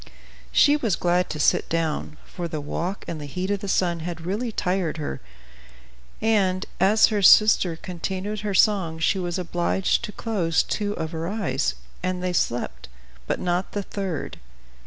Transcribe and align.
She 0.51 0.75
was 0.77 0.95
glad 0.95 1.29
to 1.29 1.39
sit 1.39 1.69
down, 1.69 2.17
for 2.25 2.47
the 2.47 2.59
walk 2.59 3.05
and 3.07 3.21
the 3.21 3.27
heat 3.27 3.51
of 3.51 3.59
the 3.59 3.67
sun 3.67 3.99
had 3.99 4.21
really 4.25 4.51
tired 4.51 4.97
her; 4.97 5.21
and, 6.19 6.65
as 6.79 7.05
her 7.13 7.21
sister 7.21 7.75
continued 7.75 8.39
her 8.39 8.55
song, 8.55 8.97
she 8.97 9.19
was 9.19 9.37
obliged 9.37 10.03
to 10.05 10.11
close 10.11 10.63
two 10.63 10.93
of 10.93 11.11
her 11.11 11.27
eyes, 11.27 11.75
and 12.01 12.23
they 12.23 12.33
slept, 12.33 12.89
but 13.27 13.39
not 13.39 13.73
the 13.73 13.83
third. 13.83 14.39